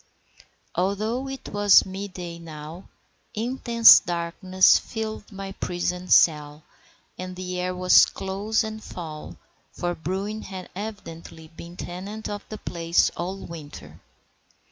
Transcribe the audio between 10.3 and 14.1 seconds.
had evidently been tenant of the place all winter.